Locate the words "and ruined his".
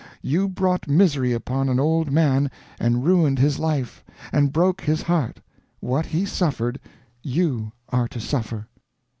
2.79-3.59